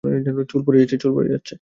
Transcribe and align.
চুল 0.49 0.61
পড়ে 0.65 0.79
যাচ্ছে! 0.81 1.49